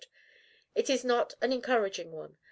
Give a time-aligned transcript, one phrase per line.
[0.73, 2.37] It is not an encouraging one.